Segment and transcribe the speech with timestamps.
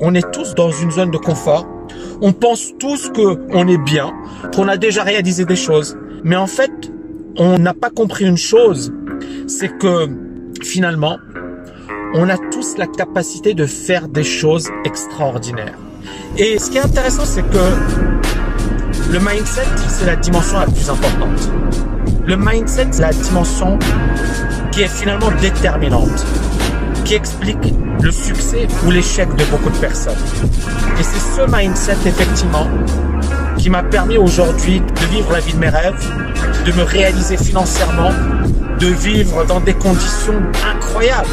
[0.00, 1.66] On est tous dans une zone de confort.
[2.22, 4.12] On pense tous qu'on est bien,
[4.54, 5.96] qu'on a déjà réalisé des choses.
[6.24, 6.70] Mais en fait,
[7.36, 8.92] on n'a pas compris une chose,
[9.46, 10.08] c'est que
[10.62, 11.18] finalement,
[12.14, 15.78] on a tous la capacité de faire des choses extraordinaires.
[16.38, 21.50] Et ce qui est intéressant, c'est que le mindset, c'est la dimension la plus importante.
[22.26, 23.78] Le mindset, c'est la dimension
[24.72, 26.24] qui est finalement déterminante,
[27.04, 30.18] qui explique le succès ou l'échec de beaucoup de personnes.
[30.98, 32.66] Et c'est ce mindset, effectivement,
[33.58, 36.02] qui m'a permis aujourd'hui de vivre la vie de mes rêves,
[36.64, 38.10] de me réaliser financièrement,
[38.78, 41.28] de vivre dans des conditions incroyables.